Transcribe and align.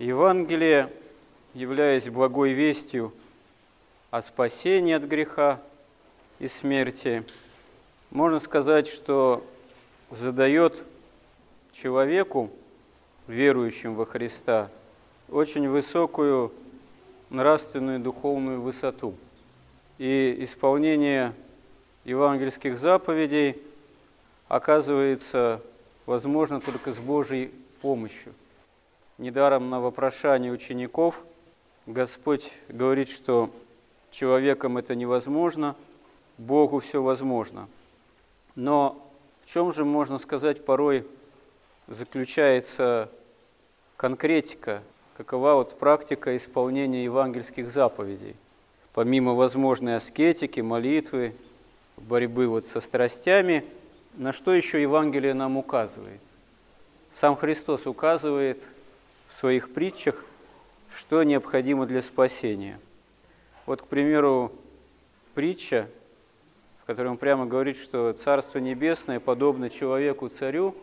Евангелие, 0.00 0.90
являясь 1.52 2.08
благой 2.08 2.52
вестью 2.52 3.12
о 4.10 4.22
спасении 4.22 4.94
от 4.94 5.02
греха 5.02 5.60
и 6.38 6.48
смерти, 6.48 7.22
можно 8.10 8.38
сказать, 8.38 8.88
что 8.88 9.46
задает 10.10 10.82
человеку, 11.74 12.50
верующим 13.26 13.94
во 13.94 14.06
Христа, 14.06 14.70
очень 15.28 15.68
высокую 15.68 16.50
нравственную 17.28 18.00
духовную 18.00 18.62
высоту. 18.62 19.14
И 19.98 20.34
исполнение 20.38 21.34
евангельских 22.06 22.78
заповедей 22.78 23.58
оказывается 24.48 25.60
возможно 26.06 26.58
только 26.62 26.90
с 26.90 26.98
Божьей 26.98 27.50
помощью. 27.82 28.32
Недаром 29.20 29.70
на 29.70 29.80
вопрошание 29.80 30.50
учеников 30.50 31.22
Господь 31.86 32.50
говорит, 32.68 33.08
что 33.08 33.50
человеком 34.10 34.78
это 34.78 34.96
невозможно, 34.96 35.76
Богу 36.38 36.80
все 36.80 37.00
возможно. 37.00 37.68
Но 38.56 39.00
в 39.44 39.52
чем 39.52 39.72
же, 39.72 39.84
можно 39.84 40.18
сказать, 40.18 40.64
порой 40.64 41.06
заключается 41.86 43.08
конкретика, 43.96 44.82
какова 45.16 45.54
вот 45.54 45.78
практика 45.78 46.36
исполнения 46.36 47.04
евангельских 47.04 47.70
заповедей? 47.70 48.34
Помимо 48.92 49.34
возможной 49.34 49.94
аскетики, 49.94 50.60
молитвы, 50.60 51.36
борьбы 51.96 52.48
вот 52.48 52.66
со 52.66 52.80
страстями– 52.80 53.64
на 54.16 54.32
что 54.32 54.52
еще 54.52 54.82
Евангелие 54.82 55.34
нам 55.34 55.56
указывает? 55.56 56.20
Сам 57.14 57.36
Христос 57.36 57.86
указывает 57.86 58.62
в 59.30 59.34
своих 59.34 59.72
притчах, 59.72 60.22
что 60.94 61.22
необходимо 61.22 61.86
для 61.86 62.02
спасения. 62.02 62.78
Вот, 63.64 63.80
к 63.80 63.86
примеру, 63.86 64.52
притча, 65.34 65.88
в 66.82 66.86
которой 66.86 67.08
он 67.08 67.16
прямо 67.16 67.46
говорит, 67.46 67.76
что 67.78 68.12
Царство 68.12 68.58
Небесное 68.58 69.20
подобно 69.20 69.70
человеку-царю, 69.70 70.74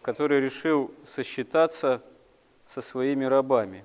который 0.00 0.40
решил 0.40 0.90
сосчитаться 1.04 2.02
со 2.68 2.80
своими 2.80 3.26
рабами. 3.26 3.84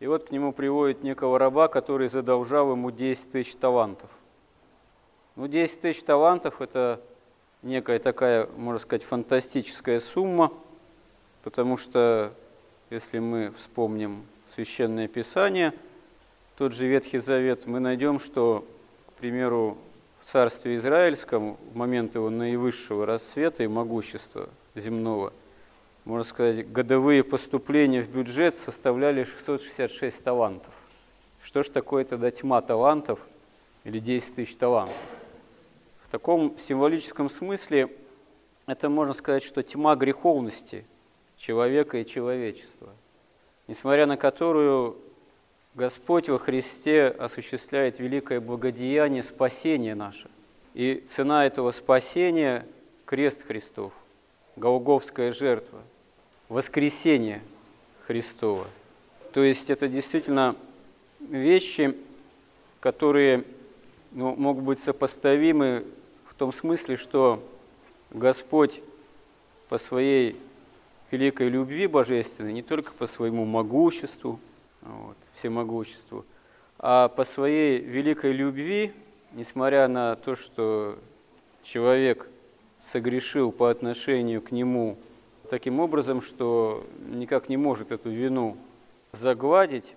И 0.00 0.06
вот 0.06 0.28
к 0.28 0.30
нему 0.30 0.52
приводит 0.52 1.02
некого 1.02 1.38
раба, 1.38 1.68
который 1.68 2.08
задолжал 2.08 2.72
ему 2.72 2.90
10 2.90 3.30
тысяч 3.30 3.54
талантов. 3.56 4.10
Ну, 5.36 5.48
10 5.48 5.82
тысяч 5.82 6.02
талантов– 6.02 6.60
это 6.62 7.00
некая 7.62 7.98
такая, 7.98 8.46
можно 8.56 8.78
сказать, 8.78 9.02
фантастическая 9.02 10.00
сумма, 10.00 10.52
потому 11.42 11.76
что, 11.76 12.32
если 12.90 13.18
мы 13.18 13.52
вспомним 13.58 14.24
Священное 14.54 15.08
Писание, 15.08 15.74
тот 16.56 16.72
же 16.72 16.86
Ветхий 16.86 17.18
Завет, 17.18 17.66
мы 17.66 17.80
найдем, 17.80 18.18
что, 18.18 18.64
к 19.08 19.12
примеру, 19.20 19.76
в 20.20 20.24
Царстве 20.24 20.76
Израильском, 20.76 21.56
в 21.72 21.76
момент 21.76 22.14
его 22.14 22.30
наивысшего 22.30 23.04
расцвета 23.04 23.62
и 23.62 23.66
могущества 23.66 24.48
земного, 24.74 25.32
можно 26.04 26.24
сказать, 26.24 26.70
годовые 26.72 27.22
поступления 27.22 28.02
в 28.02 28.08
бюджет 28.08 28.56
составляли 28.56 29.24
666 29.24 30.24
талантов. 30.24 30.72
Что 31.42 31.62
ж 31.62 31.68
такое 31.68 32.04
тогда 32.04 32.30
тьма 32.30 32.62
талантов 32.62 33.26
или 33.84 33.98
10 33.98 34.34
тысяч 34.34 34.56
талантов? 34.56 34.96
В 36.06 36.10
таком 36.10 36.56
символическом 36.58 37.28
смысле 37.28 37.94
это 38.66 38.88
можно 38.88 39.12
сказать, 39.12 39.42
что 39.42 39.62
тьма 39.62 39.94
греховности 39.94 40.86
человека 41.38 41.98
и 41.98 42.06
человечества, 42.06 42.94
несмотря 43.66 44.06
на 44.06 44.16
которую 44.16 44.96
Господь 45.74 46.28
во 46.28 46.38
Христе 46.38 47.06
осуществляет 47.06 47.98
великое 47.98 48.40
благодеяние 48.40 49.22
спасения 49.22 49.94
наше. 49.94 50.28
И 50.74 50.96
цена 51.06 51.46
этого 51.46 51.70
спасения– 51.70 52.66
крест 53.06 53.42
Христов, 53.46 53.92
Голговская 54.56 55.32
жертва, 55.32 55.80
воскресение 56.48 57.40
Христова. 58.06 58.66
То 59.32 59.42
есть 59.42 59.70
это 59.70 59.88
действительно 59.88 60.56
вещи, 61.20 61.96
которые 62.80 63.44
ну, 64.12 64.34
могут 64.36 64.64
быть 64.64 64.78
сопоставимы 64.78 65.84
том 66.38 66.52
смысле, 66.52 66.96
что 66.96 67.42
Господь 68.10 68.80
по 69.68 69.76
своей 69.76 70.40
великой 71.10 71.48
любви 71.48 71.86
божественной, 71.86 72.52
не 72.52 72.62
только 72.62 72.92
по 72.92 73.06
своему 73.06 73.44
могуществу, 73.44 74.38
вот, 74.82 75.16
всемогуществу, 75.34 76.24
а 76.78 77.08
по 77.08 77.24
своей 77.24 77.78
великой 77.78 78.32
любви, 78.32 78.92
несмотря 79.32 79.88
на 79.88 80.16
то, 80.16 80.36
что 80.36 80.98
человек 81.62 82.28
согрешил 82.80 83.52
по 83.52 83.70
отношению 83.70 84.40
к 84.40 84.52
нему 84.52 84.96
таким 85.50 85.80
образом, 85.80 86.20
что 86.20 86.86
никак 87.08 87.48
не 87.48 87.56
может 87.56 87.90
эту 87.92 88.10
вину 88.10 88.56
загладить, 89.12 89.94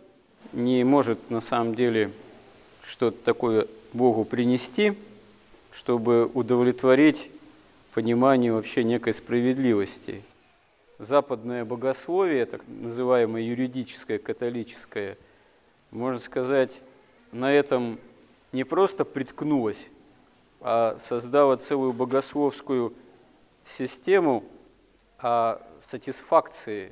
не 0.54 0.84
может 0.84 1.30
на 1.30 1.42
самом 1.42 1.76
деле 1.76 2.12
что-то 2.84 3.18
такое 3.24 3.68
Богу 3.94 4.26
принести– 4.26 4.94
чтобы 5.72 6.26
удовлетворить 6.26 7.30
пониманию 7.94 8.56
вообще 8.56 8.84
некой 8.84 9.14
справедливости. 9.14 10.22
Западное 11.02 11.66
богословие, 11.66 12.46
так 12.46 12.62
называемое 12.68 13.42
юридическое, 13.42 14.20
католическое, 14.20 15.18
можно 15.90 16.20
сказать, 16.20 16.80
на 17.32 17.52
этом 17.52 18.00
не 18.52 18.64
просто 18.64 19.04
приткнулось, 19.04 19.88
а 20.60 20.98
создало 21.00 21.56
целую 21.56 21.92
богословскую 21.92 22.94
систему 23.66 24.44
о 25.18 25.60
сатисфакции 25.80 26.92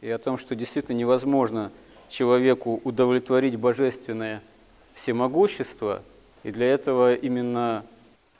и 0.00 0.10
о 0.10 0.18
том, 0.18 0.36
что 0.36 0.54
действительно 0.54 0.96
невозможно 0.96 1.72
человеку 2.08 2.80
удовлетворить 2.84 3.56
божественное 3.56 4.42
всемогущество– 4.94 6.02
и 6.44 6.50
для 6.50 6.66
этого 6.66 7.14
именно 7.14 7.84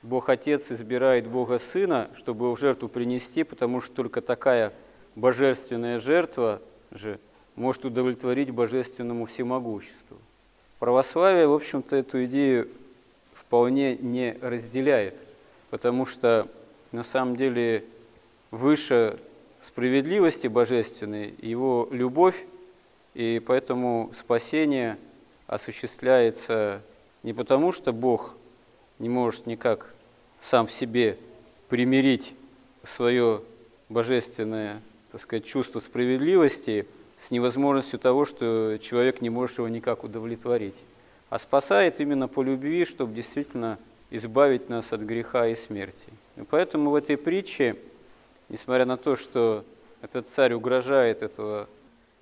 Бог 0.04 0.28
Отец 0.28 0.70
избирает 0.70 1.26
Бога 1.26 1.58
Сына, 1.58 2.10
чтобы 2.14 2.44
его 2.44 2.54
в 2.54 2.60
жертву 2.60 2.90
принести, 2.90 3.42
потому 3.42 3.80
что 3.80 3.94
только 3.94 4.20
такая 4.20 4.74
божественная 5.16 5.98
жертва 5.98 6.60
же 6.90 7.18
может 7.56 7.86
удовлетворить 7.86 8.50
божественному 8.50 9.24
всемогуществу. 9.24 10.18
Православие, 10.78 11.46
в 11.46 11.54
общем-то, 11.54 11.96
эту 11.96 12.26
идею 12.26 12.68
вполне 13.32 13.96
не 13.96 14.36
разделяет, 14.42 15.14
потому 15.70 16.04
что 16.04 16.48
на 16.92 17.02
самом 17.02 17.36
деле 17.36 17.86
выше 18.50 19.18
справедливости 19.62 20.48
божественной 20.48 21.34
его 21.40 21.88
любовь, 21.90 22.44
и 23.14 23.42
поэтому 23.46 24.10
спасение 24.12 24.98
осуществляется 25.46 26.82
не 27.22 27.32
потому, 27.32 27.72
что 27.72 27.94
Бог 27.94 28.34
не 28.98 29.08
может 29.08 29.46
никак 29.46 29.93
сам 30.44 30.66
в 30.66 30.72
себе 30.72 31.16
примирить 31.70 32.34
свое 32.82 33.40
божественное, 33.88 34.82
так 35.10 35.22
сказать, 35.22 35.46
чувство 35.46 35.78
справедливости 35.80 36.86
с 37.18 37.30
невозможностью 37.30 37.98
того, 37.98 38.26
что 38.26 38.76
человек 38.76 39.22
не 39.22 39.30
может 39.30 39.56
его 39.56 39.68
никак 39.68 40.04
удовлетворить, 40.04 40.74
а 41.30 41.38
спасает 41.38 41.98
именно 41.98 42.28
по 42.28 42.42
любви, 42.42 42.84
чтобы 42.84 43.14
действительно 43.14 43.78
избавить 44.10 44.68
нас 44.68 44.92
от 44.92 45.00
греха 45.00 45.48
и 45.48 45.54
смерти. 45.54 46.04
И 46.36 46.42
поэтому 46.42 46.90
в 46.90 46.94
этой 46.94 47.16
притче, 47.16 47.76
несмотря 48.50 48.84
на 48.84 48.98
то, 48.98 49.16
что 49.16 49.64
этот 50.02 50.28
царь 50.28 50.52
угрожает 50.52 51.22
этого 51.22 51.70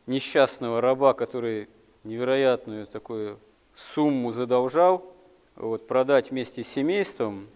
несчастного 0.06 0.80
раба, 0.80 1.12
который 1.12 1.68
невероятную 2.04 2.86
такую 2.86 3.40
сумму 3.74 4.30
задолжал, 4.30 5.12
вот, 5.56 5.88
продать 5.88 6.30
вместе 6.30 6.62
с 6.62 6.68
семейством, 6.68 7.48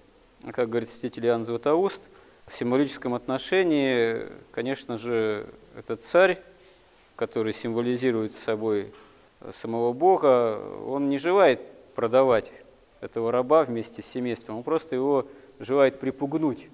как 0.53 0.69
говорит 0.69 0.89
святитель 0.89 1.27
Иоанн 1.27 1.45
Златоуст, 1.45 2.01
в 2.47 2.55
символическом 2.55 3.15
отношении, 3.15 4.29
конечно 4.53 4.97
же, 4.97 5.47
этот 5.77 6.03
царь, 6.03 6.41
который 7.17 7.53
символизирует 7.53 8.35
собой 8.35 8.93
самого 9.53 9.93
Бога, 9.93 10.61
он 10.87 11.09
не 11.09 11.19
желает 11.19 11.61
продавать 11.95 12.53
этого 13.01 13.33
раба 13.33 13.65
вместе 13.65 14.03
с 14.03 14.07
семейством, 14.07 14.59
он 14.59 14.63
просто 14.63 14.95
его 14.95 15.27
желает 15.59 15.99
припугнуть, 15.99 16.69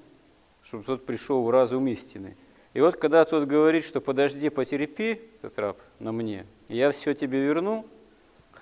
чтобы 0.62 0.84
тот 0.84 1.06
пришел 1.06 1.42
в 1.42 1.50
разум 1.50 1.86
истины. 1.88 2.36
И 2.74 2.80
вот 2.80 2.96
когда 2.96 3.24
тот 3.24 3.46
говорит, 3.46 3.84
что 3.84 4.00
подожди, 4.00 4.48
потерпи, 4.50 5.20
этот 5.42 5.58
раб, 5.58 5.78
на 5.98 6.12
мне, 6.12 6.46
я 6.68 6.90
все 6.90 7.14
тебе 7.14 7.40
верну, 7.40 7.86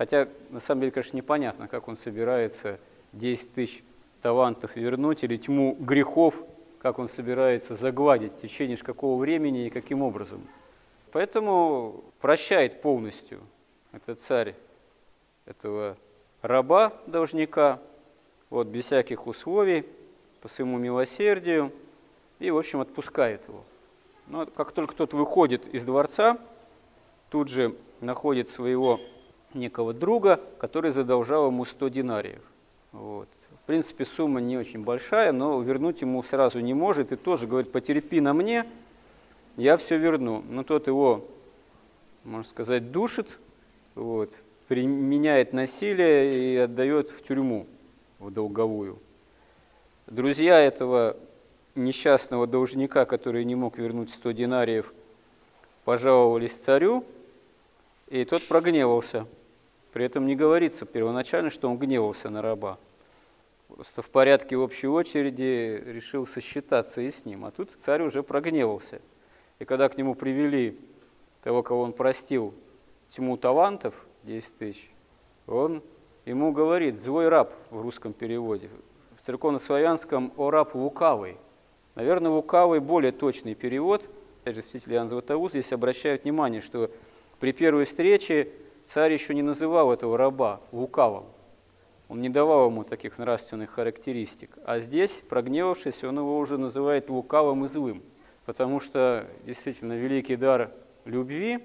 Хотя, 0.00 0.28
на 0.48 0.60
самом 0.60 0.80
деле, 0.80 0.92
конечно, 0.92 1.14
непонятно, 1.14 1.68
как 1.68 1.86
он 1.86 1.98
собирается 1.98 2.80
10 3.12 3.52
тысяч 3.52 3.82
талантов 4.20 4.76
вернуть 4.76 5.24
или 5.24 5.36
тьму 5.36 5.76
грехов, 5.78 6.42
как 6.78 6.98
он 6.98 7.08
собирается 7.08 7.74
загладить, 7.74 8.32
в 8.32 8.40
течение 8.40 8.76
какого 8.76 9.20
времени 9.20 9.66
и 9.66 9.70
каким 9.70 10.02
образом. 10.02 10.46
Поэтому 11.12 12.04
прощает 12.20 12.80
полностью 12.82 13.40
этот 13.92 14.20
царь 14.20 14.54
этого 15.44 15.96
раба, 16.42 16.92
должника, 17.06 17.80
вот, 18.48 18.68
без 18.68 18.86
всяких 18.86 19.26
условий, 19.26 19.84
по 20.40 20.48
своему 20.48 20.78
милосердию, 20.78 21.72
и, 22.38 22.50
в 22.50 22.56
общем, 22.56 22.80
отпускает 22.80 23.46
его. 23.46 23.64
Но 24.26 24.46
как 24.46 24.72
только 24.72 24.94
тот 24.94 25.12
выходит 25.12 25.66
из 25.74 25.84
дворца, 25.84 26.38
тут 27.28 27.48
же 27.48 27.76
находит 28.00 28.48
своего 28.48 29.00
некого 29.52 29.92
друга, 29.92 30.40
который 30.58 30.92
задолжал 30.92 31.48
ему 31.48 31.64
100 31.64 31.88
динариев. 31.88 32.42
Вот. 32.92 33.28
Принципе, 33.70 34.04
сумма 34.04 34.40
не 34.40 34.58
очень 34.58 34.82
большая, 34.82 35.30
но 35.30 35.62
вернуть 35.62 36.00
ему 36.00 36.24
сразу 36.24 36.58
не 36.58 36.74
может, 36.74 37.12
и 37.12 37.16
тоже 37.16 37.46
говорит, 37.46 37.70
потерпи 37.70 38.20
на 38.20 38.34
мне, 38.34 38.66
я 39.56 39.76
все 39.76 39.96
верну. 39.96 40.42
Но 40.50 40.64
тот 40.64 40.88
его, 40.88 41.24
можно 42.24 42.42
сказать, 42.42 42.90
душит, 42.90 43.28
вот, 43.94 44.32
применяет 44.66 45.52
насилие 45.52 46.52
и 46.52 46.56
отдает 46.56 47.10
в 47.10 47.22
тюрьму, 47.22 47.68
в 48.18 48.32
долговую. 48.32 48.98
Друзья 50.08 50.58
этого 50.58 51.16
несчастного 51.76 52.48
должника, 52.48 53.04
который 53.04 53.44
не 53.44 53.54
мог 53.54 53.78
вернуть 53.78 54.10
100 54.10 54.32
динариев, 54.32 54.92
пожаловались 55.84 56.54
царю, 56.54 57.04
и 58.08 58.24
тот 58.24 58.48
прогневался. 58.48 59.28
При 59.92 60.06
этом 60.06 60.26
не 60.26 60.34
говорится 60.34 60.86
первоначально, 60.86 61.50
что 61.50 61.70
он 61.70 61.78
гневался 61.78 62.30
на 62.30 62.42
раба. 62.42 62.76
Просто 63.74 64.02
в 64.02 64.10
порядке 64.10 64.56
общей 64.56 64.88
очереди 64.88 65.82
решил 65.86 66.26
сосчитаться 66.26 67.00
и 67.00 67.10
с 67.10 67.24
ним. 67.24 67.44
А 67.44 67.50
тут 67.50 67.70
царь 67.76 68.02
уже 68.02 68.22
прогневался. 68.22 69.00
И 69.58 69.64
когда 69.64 69.88
к 69.88 69.96
нему 69.96 70.14
привели 70.14 70.78
того, 71.42 71.62
кого 71.62 71.82
он 71.82 71.92
простил, 71.92 72.54
тьму 73.10 73.36
талантов, 73.36 74.06
10 74.24 74.58
тысяч, 74.58 74.90
он 75.46 75.82
ему 76.24 76.52
говорит, 76.52 76.98
злой 76.98 77.28
раб 77.28 77.52
в 77.70 77.80
русском 77.80 78.12
переводе, 78.12 78.68
в 79.16 79.24
церковно-славянском 79.24 80.32
«о 80.36 80.50
раб 80.50 80.74
лукавый». 80.74 81.36
Наверное, 81.94 82.30
лукавый 82.30 82.80
более 82.80 83.12
точный 83.12 83.54
перевод. 83.54 84.08
Опять 84.42 84.56
же, 84.56 84.62
святитель 84.62 84.94
Иоанн 84.94 85.08
Златоуст 85.08 85.52
здесь 85.52 85.72
обращает 85.72 86.24
внимание, 86.24 86.60
что 86.60 86.90
при 87.38 87.52
первой 87.52 87.84
встрече 87.84 88.48
царь 88.86 89.12
еще 89.12 89.34
не 89.34 89.42
называл 89.42 89.92
этого 89.92 90.16
раба 90.16 90.60
лукавым. 90.72 91.24
Он 92.10 92.20
не 92.20 92.28
давал 92.28 92.66
ему 92.66 92.82
таких 92.82 93.18
нравственных 93.18 93.70
характеристик. 93.70 94.50
А 94.64 94.80
здесь, 94.80 95.22
прогневавшись, 95.28 96.02
он 96.02 96.18
его 96.18 96.38
уже 96.38 96.58
называет 96.58 97.08
лукавым 97.08 97.64
и 97.66 97.68
злым. 97.68 98.02
Потому 98.46 98.80
что 98.80 99.28
действительно 99.46 99.92
великий 99.92 100.34
дар 100.34 100.72
любви, 101.04 101.60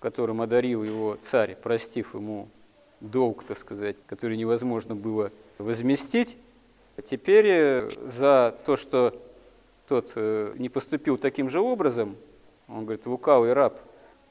которым 0.00 0.40
одарил 0.40 0.82
его 0.82 1.14
царь, 1.20 1.54
простив 1.54 2.14
ему 2.14 2.48
долг, 3.00 3.44
так 3.44 3.56
сказать, 3.56 3.94
который 4.06 4.36
невозможно 4.36 4.96
было 4.96 5.30
возместить, 5.58 6.36
теперь 7.04 7.46
э, 7.46 7.90
за 8.04 8.58
то, 8.66 8.74
что 8.74 9.14
тот 9.86 10.10
э, 10.16 10.54
не 10.58 10.68
поступил 10.68 11.18
таким 11.18 11.48
же 11.48 11.60
образом, 11.60 12.16
он 12.66 12.84
говорит, 12.84 13.06
лукавый 13.06 13.52
раб, 13.52 13.78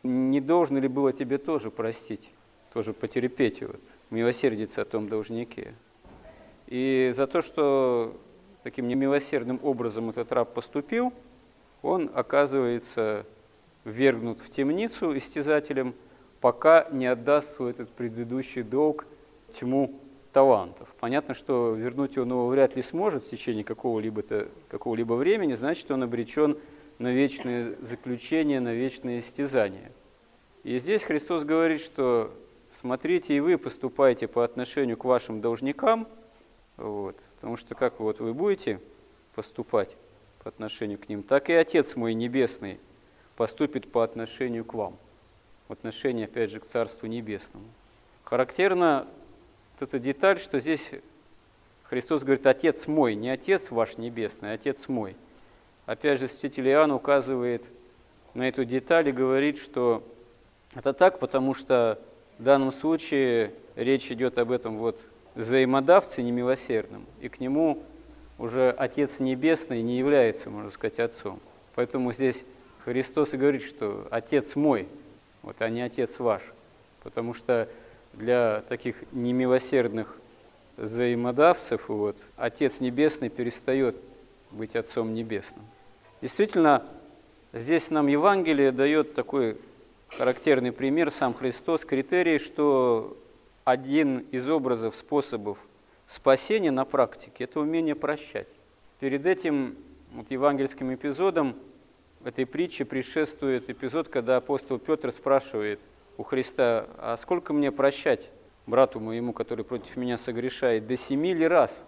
не 0.03 0.41
должно 0.41 0.77
ли 0.79 0.89
было 0.89 1.13
тебе 1.13 1.37
тоже 1.37 1.71
простить, 1.71 2.29
тоже 2.73 2.91
потерпеть, 2.91 3.61
вот, 3.61 3.79
милосердиться 4.09 4.81
о 4.81 4.85
том 4.85 5.09
должнике. 5.09 5.73
И 6.67 7.11
за 7.15 7.27
то, 7.27 7.41
что 7.41 8.15
таким 8.63 8.87
немилосердным 8.87 9.59
образом 9.63 10.09
этот 10.09 10.31
раб 10.31 10.53
поступил, 10.53 11.13
он 11.81 12.09
оказывается 12.13 13.25
ввергнут 13.85 14.39
в 14.39 14.49
темницу 14.49 15.15
истязателем, 15.15 15.93
пока 16.41 16.87
не 16.91 17.07
отдаст 17.07 17.55
свой 17.55 17.71
этот 17.71 17.89
предыдущий 17.89 18.63
долг 18.63 19.05
тьму 19.53 19.99
талантов. 20.33 20.93
Понятно, 20.99 21.33
что 21.33 21.73
вернуть 21.73 22.17
он 22.17 22.29
его 22.29 22.47
вряд 22.47 22.75
ли 22.75 22.81
сможет 22.81 23.23
в 23.23 23.29
течение 23.29 23.63
какого-либо 23.63 24.23
какого 24.67 24.95
времени, 25.15 25.53
значит, 25.53 25.89
он 25.89 26.03
обречен 26.03 26.57
на 26.99 27.11
вечное 27.11 27.75
заключение, 27.81 28.59
на 28.59 28.73
вечное 28.73 29.19
истязание. 29.19 29.91
И 30.63 30.77
здесь 30.79 31.03
Христос 31.03 31.43
говорит, 31.43 31.79
что 31.79 32.33
смотрите 32.71 33.35
и 33.35 33.39
вы 33.39 33.57
поступайте 33.57 34.27
по 34.27 34.43
отношению 34.43 34.97
к 34.97 35.05
вашим 35.05 35.41
должникам, 35.41 36.07
вот, 36.77 37.17
потому 37.35 37.57
что 37.57 37.75
как 37.75 37.99
вот 37.99 38.19
вы 38.19 38.33
будете 38.33 38.79
поступать 39.35 39.95
по 40.43 40.49
отношению 40.49 40.97
к 40.97 41.09
ним, 41.09 41.23
так 41.23 41.49
и 41.49 41.53
Отец 41.53 41.95
мой 41.95 42.13
Небесный 42.13 42.79
поступит 43.35 43.91
по 43.91 44.03
отношению 44.03 44.65
к 44.65 44.73
вам, 44.73 44.97
в 45.67 45.73
отношении, 45.73 46.25
опять 46.25 46.51
же, 46.51 46.59
к 46.59 46.65
Царству 46.65 47.07
Небесному. 47.07 47.67
Характерно 48.23 49.07
вот 49.79 49.89
эта 49.89 49.99
деталь, 49.99 50.39
что 50.39 50.59
здесь 50.59 50.89
Христос 51.83 52.23
говорит 52.23 52.45
«Отец 52.45 52.87
мой», 52.87 53.15
не 53.15 53.29
Отец 53.29 53.71
ваш 53.71 53.97
Небесный, 53.97 54.51
а 54.51 54.53
Отец 54.53 54.87
мой– 54.87 55.15
Опять 55.87 56.19
же, 56.19 56.27
святитель 56.27 56.67
Иоанн 56.67 56.91
указывает 56.91 57.63
на 58.33 58.45
эту 58.49 58.65
деталь 58.65 59.07
и 59.07 59.13
говорит, 59.13 59.57
что 59.57 60.03
это 60.75 60.91
так, 60.91 61.17
потому 61.17 61.53
что 61.53 61.97
в 62.37 62.43
данном 62.43 62.71
случае 62.71 63.51
речь 63.75 64.11
идет 64.11 64.37
об 64.37 64.51
этом 64.51 64.77
вот 64.77 64.99
взаимодавце 65.35 66.21
немилосердном, 66.21 67.05
и 67.21 67.29
к 67.29 67.39
нему 67.39 67.83
уже 68.37 68.71
Отец 68.71 69.19
Небесный 69.19 69.81
не 69.81 69.97
является, 69.97 70.49
можно 70.49 70.71
сказать, 70.71 70.99
Отцом. 70.99 71.39
Поэтому 71.75 72.13
здесь 72.13 72.43
Христос 72.85 73.33
и 73.33 73.37
говорит, 73.37 73.63
что 73.63 74.07
Отец 74.11 74.55
мой, 74.55 74.87
вот, 75.41 75.61
а 75.61 75.69
не 75.69 75.81
Отец 75.81 76.19
ваш. 76.19 76.41
Потому 77.03 77.33
что 77.33 77.67
для 78.13 78.63
таких 78.67 78.95
немилосердных 79.11 80.17
взаимодавцев 80.77 81.89
вот, 81.89 82.17
Отец 82.35 82.79
Небесный 82.79 83.29
перестает 83.29 83.95
быть 84.51 84.75
Отцом 84.75 85.13
Небесным. 85.13 85.65
Действительно, 86.21 86.83
здесь 87.53 87.89
нам 87.89 88.07
Евангелие 88.07 88.71
дает 88.71 89.13
такой 89.13 89.57
характерный 90.09 90.71
пример, 90.71 91.11
сам 91.11 91.33
Христос, 91.33 91.85
критерий, 91.85 92.39
что 92.39 93.17
один 93.63 94.19
из 94.31 94.49
образов, 94.49 94.95
способов 94.95 95.59
спасения 96.05 96.71
на 96.71 96.85
практике– 96.85 97.43
это 97.45 97.59
умение 97.59 97.95
прощать. 97.95 98.47
Перед 98.99 99.25
этим 99.25 99.75
вот, 100.13 100.31
евангельским 100.31 100.93
эпизодом 100.93 101.55
этой 102.23 102.45
притчи 102.45 102.83
предшествует 102.83 103.69
эпизод, 103.69 104.07
когда 104.07 104.37
апостол 104.37 104.79
Петр 104.79 105.11
спрашивает 105.11 105.79
у 106.17 106.23
Христа, 106.23 106.87
а 106.97 107.17
сколько 107.17 107.53
мне 107.53 107.71
прощать 107.71 108.29
брату 108.65 108.99
моему, 108.99 109.33
который 109.33 109.65
против 109.65 109.97
меня 109.97 110.17
согрешает, 110.17 110.87
до 110.87 110.95
семи 110.95 111.33
ли 111.33 111.47
раз? 111.47 111.83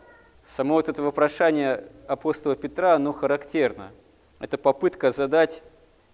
Само 0.46 0.76
вот 0.76 0.90
это 0.90 1.02
вопрошание 1.02 1.86
апостола 2.08 2.56
Петра, 2.56 2.96
оно 2.96 3.12
характерно– 3.12 3.92
это 4.40 4.58
попытка 4.58 5.12
задать 5.12 5.62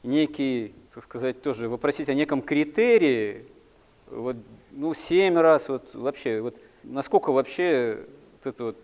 некий, 0.06 0.74
так 0.94 1.04
сказать, 1.04 1.42
тоже 1.42 1.68
вопросить 1.68 2.10
о 2.10 2.14
неком 2.14 2.42
критерии, 2.42 3.46
вот, 4.10 4.38
ну, 4.72 4.94
семь 4.94 5.38
раз, 5.38 5.70
вот 5.70 5.94
вообще, 5.94 6.42
вот 6.42 6.58
насколько 6.84 7.32
вообще 7.32 8.06
вот 8.34 8.54
это 8.54 8.64
вот 8.64 8.78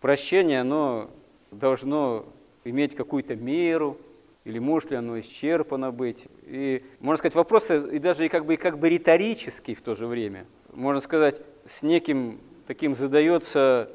прощение, 0.00 0.60
оно 0.60 1.10
должно 1.50 2.26
иметь 2.64 2.94
какую-то 2.94 3.36
меру, 3.36 3.96
или 4.44 4.58
может 4.58 4.90
ли 4.90 4.96
оно 4.96 5.18
исчерпано 5.20 5.90
быть. 5.90 6.26
И, 6.42 6.82
можно 7.00 7.18
сказать, 7.18 7.34
вопрос 7.34 7.70
и 7.70 7.98
даже 7.98 8.26
и 8.26 8.28
как 8.28 8.44
бы, 8.44 8.54
и 8.54 8.56
как 8.56 8.78
бы 8.78 8.88
риторический 8.88 9.74
в 9.74 9.82
то 9.82 9.94
же 9.94 10.06
время. 10.06 10.46
Можно 10.72 11.00
сказать, 11.00 11.40
с 11.66 11.82
неким 11.82 12.40
таким 12.66 12.94
задается 12.94 13.90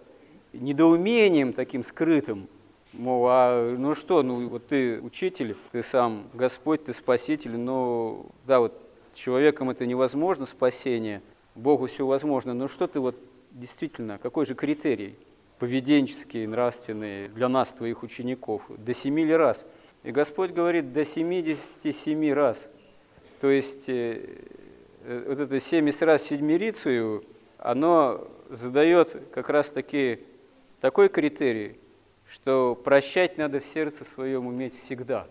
недоумением 0.53 1.53
таким 1.53 1.83
скрытым, 1.83 2.48
Мол, 2.93 3.27
а 3.27 3.75
ну 3.77 3.93
что, 3.93 4.24
ну 4.24 4.50
вот 4.50 4.67
ты 4.67 5.00
учитель, 5.00 5.55
ты 5.72 5.84
сам 5.84 6.27
Господь, 6.34 6.86
ты 6.86 6.93
Спаситель, 6.93 7.55
но 7.55 8.25
да, 8.48 8.60
вот 8.60 8.81
человеком 9.13 9.69
это 9.69 9.86
невозможно, 9.86 10.48
спасение, 10.48 11.22
Богу 11.53 11.86
все 11.86 12.08
возможно, 12.08 12.55
но 12.55 12.67
что 12.67 12.88
ты 12.88 13.00
вот 13.00 13.15
действительно, 13.51 14.17
какой 14.17 14.48
же 14.48 14.55
критерий 14.55 15.15
поведенческий, 15.60 16.48
нравственный 16.48 17.27
для 17.27 17.48
нас, 17.48 17.74
твоих 17.74 18.01
учеников, 18.01 18.63
до 18.69 18.93
семи 18.96 19.24
ли 19.24 19.36
раз? 19.36 19.67
И 20.01 20.12
Господь 20.12 20.51
говорит, 20.51 20.91
до 20.91 21.05
77 21.05 22.34
раз. 22.34 22.69
То 23.39 23.51
есть 23.51 23.88
э, 23.88 24.39
э, 25.03 25.25
вот 25.27 25.39
это 25.39 25.60
70 25.60 26.01
раз 26.03 26.24
седмирицию, 26.24 27.24
оно 27.60 28.27
задает 28.50 29.15
как 29.31 29.50
раз 29.50 29.69
таки 29.69 30.22
такой 30.81 31.10
критерий– 31.10 31.77
что 32.31 32.75
прощать 32.75 33.38
надо 33.38 33.59
в 33.59 33.65
сердце 33.65 34.05
своем 34.05 34.48
уметь 34.48 34.79
всегда, 34.83 35.27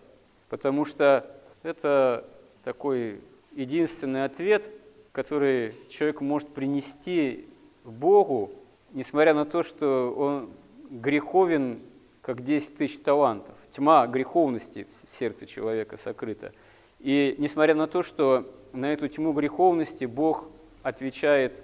потому 0.49 0.85
что 0.85 1.25
это 1.63 2.25
такой 2.63 3.21
единственный 3.55 4.25
ответ, 4.25 4.63
который 5.11 5.73
человек 5.89 6.21
может 6.21 6.49
принести 6.49 7.47
Богу, 7.83 8.51
несмотря 8.93 9.33
на 9.33 9.45
то, 9.45 9.63
что 9.63 10.13
он 10.15 10.49
греховен, 10.89 11.79
как 12.21 12.43
10 12.43 12.77
тысяч 12.77 12.99
талантов. 12.99 13.55
Тьма 13.71 14.05
греховности 14.07 14.87
в 15.09 15.17
сердце 15.17 15.45
человека 15.45 15.97
сокрыта. 15.97 16.51
И 16.99 17.35
несмотря 17.37 17.75
на 17.75 17.87
то, 17.87 18.03
что 18.03 18.51
на 18.73 18.91
эту 18.91 19.07
тьму 19.07 19.31
греховности 19.31 20.05
Бог 20.05 20.45
отвечает 20.83 21.55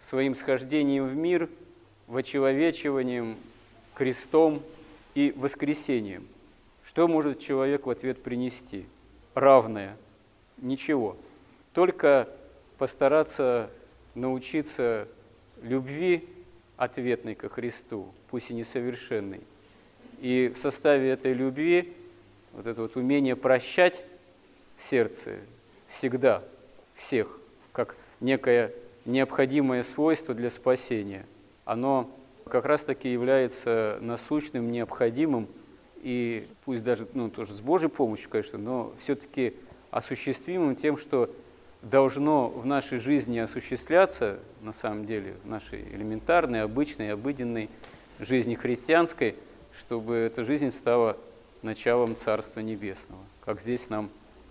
своим 0.00 0.34
схождением 0.34 1.06
в 1.06 1.16
мир, 1.16 1.48
вочеловечиванием, 2.08 3.36
крестом 3.94 4.62
и 5.14 5.32
воскресением. 5.36 6.26
Что 6.84 7.08
может 7.08 7.38
человек 7.38 7.86
в 7.86 7.90
ответ 7.90 8.22
принести? 8.22 8.86
Равное. 9.34 9.96
Ничего. 10.58 11.16
Только 11.72 12.28
постараться 12.78 13.70
научиться 14.14 15.08
любви 15.62 16.28
ответной 16.76 17.34
ко 17.34 17.48
Христу, 17.48 18.08
пусть 18.30 18.50
и 18.50 18.54
несовершенной. 18.54 19.40
И 20.20 20.52
в 20.54 20.58
составе 20.58 21.10
этой 21.10 21.32
любви 21.32 21.94
вот 22.52 22.66
это 22.66 22.82
вот 22.82 22.96
умение 22.96 23.36
прощать 23.36 24.02
в 24.76 24.82
сердце 24.82 25.38
всегда 25.88 26.42
всех, 26.94 27.38
как 27.72 27.96
некое 28.20 28.72
необходимое 29.04 29.82
свойство 29.82 30.34
для 30.34 30.50
спасения, 30.50 31.26
оно 31.64 32.10
как 32.48 32.64
раз-таки 32.64 33.12
является 33.12 33.98
насущным, 34.00 34.70
необходимым, 34.70 35.48
и 36.02 36.48
пусть 36.64 36.82
даже 36.82 37.06
ну, 37.14 37.30
тоже 37.30 37.54
с 37.54 37.60
Божьей 37.60 37.88
помощью, 37.88 38.28
конечно, 38.28 38.58
но 38.58 38.92
все-таки 39.00 39.54
осуществимым 39.90 40.74
тем, 40.74 40.96
что 40.96 41.30
должно 41.82 42.48
в 42.48 42.64
нашей 42.64 42.98
жизни 42.98 43.38
осуществляться, 43.38 44.38
на 44.60 44.72
самом 44.72 45.04
деле, 45.06 45.34
в 45.44 45.48
нашей 45.48 45.82
элементарной, 45.82 46.62
обычной, 46.62 47.12
обыденной 47.12 47.68
жизни 48.18 48.54
христианской, 48.54 49.34
чтобы 49.78 50.14
эта 50.14 50.44
жизнь 50.44 50.70
стала 50.70 51.16
началом 51.62 52.16
Царства 52.16 52.60
Небесного, 52.60 53.22
как 53.44 53.60
здесь 53.60 53.88
нам 53.88 54.10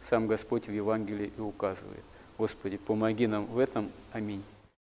сам 0.10 0.28
Господь 0.28 0.68
в 0.68 0.72
Евангелии 0.72 1.32
и 1.36 1.42
указывает. 1.42 2.04
Господи, 2.38 2.78
помоги 2.78 3.28
нам 3.28 3.46
в 3.46 3.60
этом. 3.60 3.92
Аминь. 4.14 4.44